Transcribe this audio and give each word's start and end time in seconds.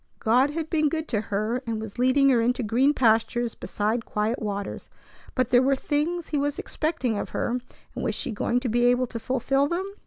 God 0.17 0.49
had 0.49 0.67
been 0.67 0.89
good 0.89 1.07
to 1.09 1.21
her, 1.21 1.61
and 1.67 1.79
was 1.79 1.99
leading 1.99 2.29
her 2.29 2.41
into 2.41 2.63
green 2.63 2.91
pastures 2.91 3.53
beside 3.53 4.03
quiet 4.03 4.39
waters; 4.41 4.89
but 5.35 5.49
there 5.49 5.61
were 5.61 5.75
things 5.75 6.29
He 6.29 6.39
was 6.39 6.57
expecting 6.57 7.19
of 7.19 7.29
her, 7.29 7.59
and 7.93 8.03
was 8.03 8.15
she 8.15 8.31
going 8.31 8.59
to 8.61 8.67
be 8.67 8.85
able 8.85 9.05
to 9.05 9.19
fulfil 9.19 9.67
them? 9.67 9.85